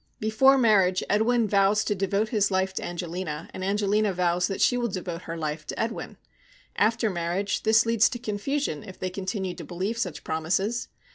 [0.19, 4.87] Before marriage Edwin vows to devote his life to Angelina, and Angelina vows she will
[4.87, 6.17] devote her life to Edwin.
[6.75, 10.87] After marriage this leads to confusion if they continue to believe such promises.